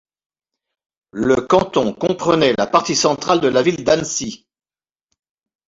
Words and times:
Le 1.13 1.35
canton 1.41 1.93
comprenait 1.93 2.55
la 2.57 2.65
partie 2.65 2.95
centrale 2.95 3.39
de 3.39 3.47
la 3.49 3.61
ville 3.61 3.83
d'Annecy. 3.83 4.47